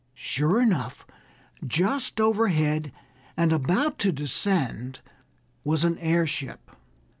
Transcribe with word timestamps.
Sure 0.15 0.59
enough, 0.59 1.05
just 1.63 2.19
overhead 2.19 2.91
and 3.37 3.53
about 3.53 3.99
to 3.99 4.11
descend 4.11 4.99
was 5.63 5.83
an 5.83 5.99
airship. 5.99 6.71